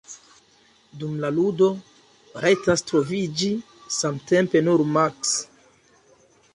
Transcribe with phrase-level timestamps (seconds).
[1.03, 1.67] Dum la ludo,
[2.47, 3.53] rajtas troviĝi
[4.01, 5.41] samtempe nur maks.